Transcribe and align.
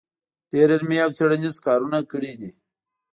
ډېر 0.51 0.67
علمي 0.75 0.97
او 1.05 1.11
څېړنیز 1.17 1.55
کارونه 1.65 1.97
کړي 2.11 2.33
دی 2.39 2.51